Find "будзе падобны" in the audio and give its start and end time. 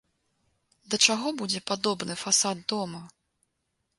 1.41-2.17